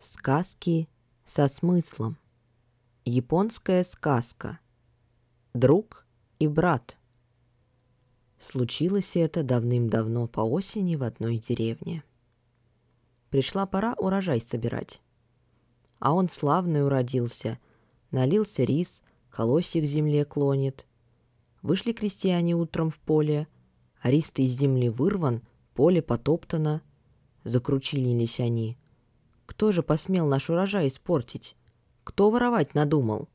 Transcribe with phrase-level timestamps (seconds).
[0.00, 0.88] Сказки
[1.24, 2.18] со смыслом.
[3.04, 4.60] Японская сказка.
[5.54, 6.06] Друг
[6.38, 6.98] и брат.
[8.38, 12.04] Случилось это давным-давно по осени в одной деревне.
[13.30, 15.02] Пришла пора урожай собирать.
[15.98, 17.58] А он славный уродился.
[18.12, 20.86] Налился рис, колосья к земле клонит.
[21.60, 23.48] Вышли крестьяне утром в поле,
[24.00, 25.42] а рис-то из земли вырван,
[25.74, 26.82] поле потоптано.
[27.42, 28.78] Закручились они—
[29.58, 31.56] кто же посмел наш урожай испортить?
[32.04, 33.28] Кто воровать надумал?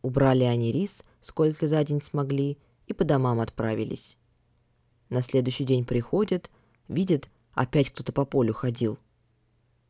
[0.00, 4.16] Убрали они рис, сколько за день смогли, и по домам отправились.
[5.10, 6.50] На следующий день приходят,
[6.88, 8.98] видят, опять кто-то по полю ходил.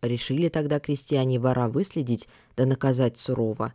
[0.03, 3.73] Решили тогда крестьяне вора выследить да наказать сурово.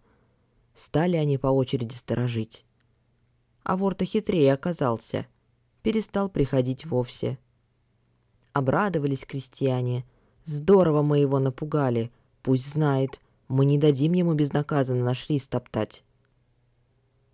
[0.73, 2.65] Стали они по очереди сторожить.
[3.63, 5.25] А вор-то хитрее оказался.
[5.83, 7.39] Перестал приходить вовсе.
[8.51, 10.03] Обрадовались крестьяне—
[10.51, 12.11] Здорово мы его напугали.
[12.41, 13.19] Пусть знает,
[13.49, 16.03] мы не дадим ему безнаказанно наш рис топтать.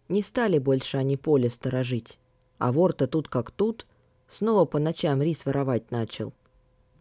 [0.09, 2.19] Не стали больше они поле сторожить.
[2.57, 3.87] А вор-то тут как тут,
[4.27, 6.33] снова по ночам рис воровать начал.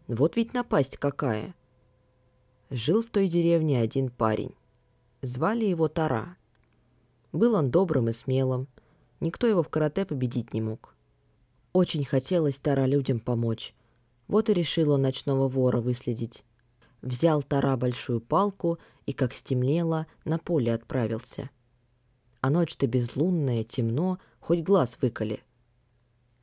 [0.07, 1.53] Вот ведь напасть какая.
[2.69, 4.55] Жил в той деревне один парень.
[5.21, 6.37] Звали его Тара.
[7.33, 8.69] Был он добрым и смелым.
[9.19, 10.95] Никто его в карате победить не мог.
[11.73, 13.75] Очень хотелось Тара людям помочь,
[14.27, 16.43] вот и решил он ночного вора выследить.
[17.01, 21.49] Взял Тара большую палку и, как стемнело, на поле отправился.
[22.41, 25.43] А ночь-то безлунная, темно, хоть глаз выколи.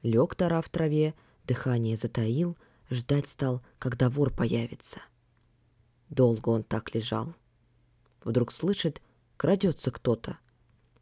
[0.03, 2.57] Лег Тара в траве, дыхание затаил,
[2.91, 5.01] ждать стал, когда вор появится.
[6.09, 7.35] Долго он так лежал.
[8.25, 9.01] Вдруг слышит,
[9.37, 10.39] крадется кто-то.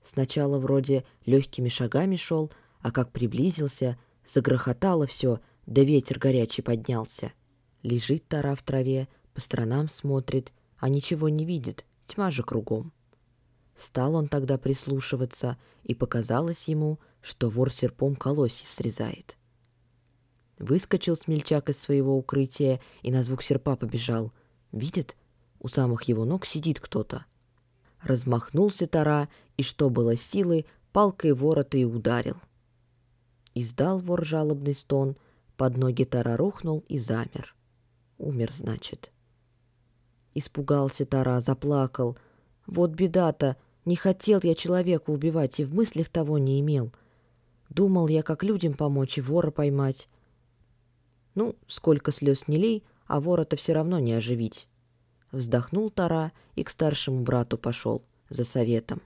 [0.01, 7.33] Сначала вроде легкими шагами шел, а как приблизился, загрохотало все, да ветер горячий поднялся.
[7.83, 12.93] Лежит Тара в траве, по сторонам смотрит, а ничего не видит, тьма же кругом.
[13.75, 19.39] Стал он тогда прислушиваться, и показалось ему, что вор серпом колосья срезает.
[20.59, 24.33] Выскочил смельчак из своего укрытия и на звук серпа побежал.
[24.73, 25.17] Видит,
[25.59, 27.25] у самых его ног сидит кто-то.
[28.03, 32.37] Размахнулся Тара, и что было силы, палкой ворота и ударил.
[33.55, 35.17] Издал вор жалобный стон—
[35.61, 37.55] под ноги Тара рухнул и замер.
[38.17, 39.13] Умер, значит.
[40.33, 42.17] Испугался Тара, заплакал.
[42.67, 46.95] Вот беда-то, не хотел я человека убивать и в мыслях того не имел.
[47.69, 50.09] Думал я, как людям помочь и вора поймать.
[51.35, 54.67] Ну, сколько слез не лей, а вора-то все равно не оживить.
[55.31, 59.03] Вздохнул Тара и к старшему брату пошел за советом.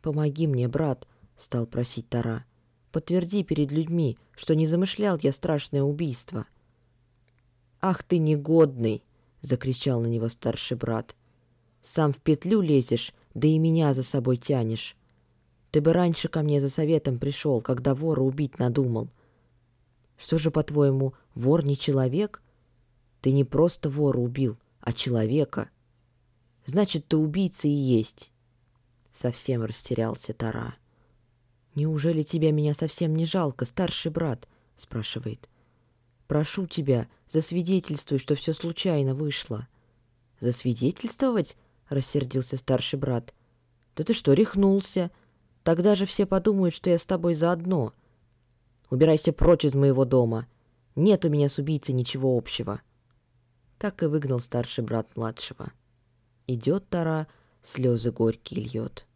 [0.00, 2.44] «Помоги мне, брат»,— стал просить Тара.
[2.92, 6.46] Подтверди перед людьми, что не замышлял я страшное убийство.
[7.80, 9.04] «Ах ты негодный!»—
[9.42, 11.16] закричал на него старший брат.
[11.82, 14.96] «Сам в петлю лезешь, да и меня за собой тянешь.
[15.70, 19.10] Ты бы раньше ко мне за советом пришел, когда вора убить надумал.
[20.16, 22.42] Что же, по-твоему, вор не человек?
[23.20, 25.68] Ты не просто вора убил, а человека.
[26.64, 28.30] Значит, ты убийца и есть».
[29.12, 30.74] Совсем растерялся Тара.
[31.74, 35.48] «Неужели тебя меня совсем не жалко, старший брат?»— спрашивает.
[36.28, 39.66] «Прошу тебя, засвидетельствуй, что все случайно вышло».
[40.40, 41.56] «Засвидетельствовать?»—
[41.88, 43.34] рассердился старший брат.
[43.96, 45.10] «Да ты что, рехнулся?
[45.62, 47.92] Тогда же все подумают, что я с тобой заодно.
[48.90, 50.46] Убирайся прочь из моего дома.
[50.94, 52.80] Нет у меня с убийцей ничего общего».
[53.78, 55.72] Так и выгнал старший брат младшего.
[56.46, 57.26] Идет Тара,
[57.62, 59.06] слезы горькие льет.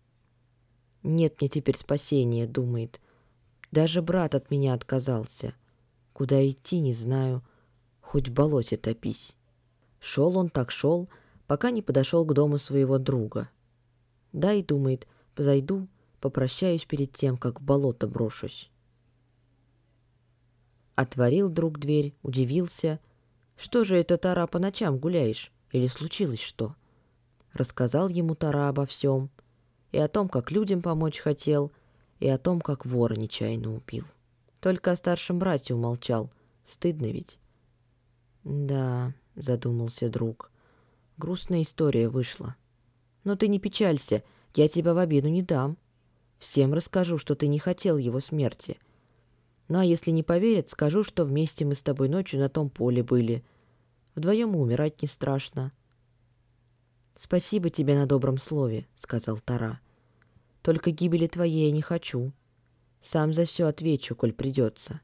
[1.03, 3.01] Нет мне теперь спасения, думает.
[3.71, 5.55] Даже брат от меня отказался.
[6.13, 7.43] Куда идти, не знаю.
[8.01, 9.37] Хоть в болоте топись.
[10.01, 11.09] Шел он так шел,
[11.47, 13.49] пока не подошел к дому своего друга.
[14.33, 15.89] Да и думает, позайду,
[16.21, 18.71] попрощаюсь перед тем, как в болото брошусь.
[20.95, 22.99] Отворил друг дверь, удивился.
[23.57, 25.53] Что же это, Тара, по ночам гуляешь?
[25.71, 26.75] Или случилось что?
[27.53, 29.31] Рассказал ему Тара обо всем—
[29.93, 31.73] и о том, как людям помочь хотел,
[32.21, 34.05] и о том, как вора нечаянно убил.
[34.61, 36.31] Только о старшем брате умолчал.
[36.65, 37.39] Стыдно ведь.
[38.45, 40.51] Да, задумался друг.
[41.17, 42.57] Грустная история вышла.
[43.25, 44.23] Но ты не печалься,
[44.55, 45.77] я тебя в обиду не дам.
[46.39, 48.79] Всем расскажу, что ты не хотел его смерти.
[49.69, 53.03] Ну а если не поверят, скажу, что вместе мы с тобой ночью на том поле
[53.03, 53.45] были.
[54.15, 55.73] Вдвоем умирать не страшно.
[57.21, 59.81] «Спасибо тебе на добром слове»,— сказал Тара.
[60.63, 62.33] «Только гибели твоей я не хочу.
[63.01, 65.01] Сам за все отвечу, коль придется.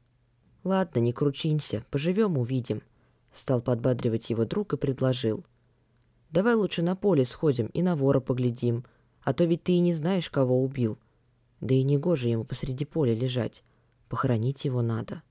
[0.63, 2.83] Ладно, не кручинься, поживем— увидим.
[3.33, 5.45] Стал подбадривать его друг и предложил.
[6.29, 8.85] «Давай лучше на поле сходим и на вора поглядим,
[9.21, 10.97] а то ведь ты и не знаешь, кого убил.
[11.59, 13.61] Да и не гоже ему посреди поля лежать.
[14.07, 15.21] Похоронить его надо».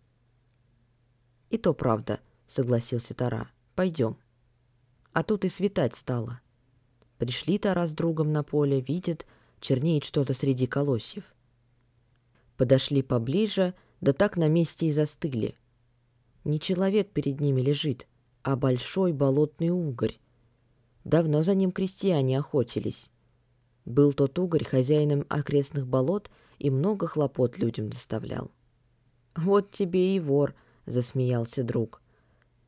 [1.49, 3.51] «И то правда»,— согласился Тара.
[3.75, 4.19] «Пойдем».
[5.15, 6.43] А тут и светать стало.
[7.25, 9.27] Пришли Тара с другом на поле, видят,
[9.61, 11.25] чернеет что-то среди колосьев.
[12.57, 15.57] Подошли поближе, да так на месте и застыли—
[16.45, 18.07] не человек перед ними лежит,
[18.43, 20.19] а большой болотный угорь.
[21.05, 23.11] Давно за ним крестьяне охотились.
[23.87, 28.51] Был тот угорь хозяином окрестных болот и много хлопот людям доставлял.
[29.35, 30.55] «Вот тебе и вор»,—
[30.87, 32.03] засмеялся друг.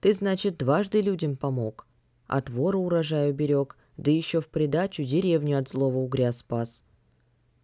[0.01, 1.87] «Ты, значит, дважды людям помог.
[2.27, 6.85] От вора урожай уберег, да еще в придачу деревню от злого угря спас».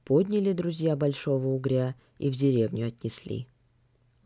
[0.04, 3.46] Подняли друзья большого угря и в деревню отнесли.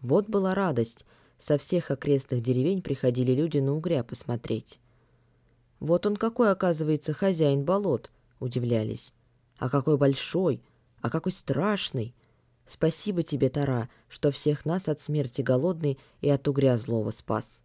[0.00, 1.04] Вот была радость—
[1.38, 4.80] со всех окрестных деревень приходили люди на угря посмотреть.
[5.80, 8.10] «Вот он какой, оказывается, хозяин болот»,—
[8.40, 9.12] удивлялись.
[9.58, 10.62] «А какой большой!
[11.02, 12.14] А какой страшный!
[12.64, 17.62] Спасибо тебе, Тара, что всех нас от смерти голодный и от угря злого спас».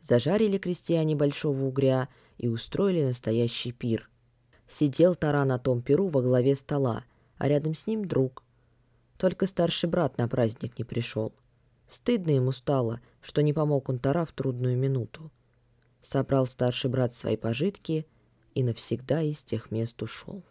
[0.00, 2.08] Зажарили крестьяне большого угря
[2.42, 4.10] и устроили настоящий пир.
[4.68, 7.04] Сидел Тара на том пиру во главе стола,
[7.38, 8.42] а рядом с ним друг.
[9.16, 11.32] Только старший брат на праздник не пришел.
[11.88, 15.30] Стыдно ему стало, что не помог он Тара в трудную минуту.
[16.00, 18.06] Собрал старший брат свои пожитки
[18.54, 20.42] и навсегда из тех мест ушел.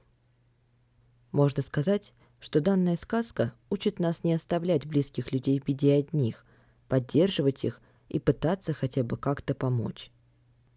[1.34, 6.46] Можно сказать, что данная сказка учит нас не оставлять близких людей в беде одних,
[6.88, 10.10] поддерживать их и пытаться хотя бы как-то помочь.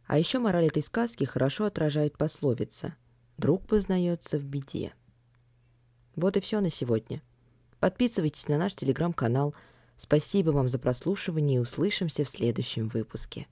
[0.06, 2.94] А еще мораль этой сказки хорошо отражает пословица
[3.38, 4.92] «Друг познается в беде».
[6.16, 7.22] Вот и все на сегодня.
[7.80, 9.54] Подписывайтесь на наш телеграм-канал–
[9.96, 13.46] Спасибо вам за прослушивание и услышимся в следующем выпуске.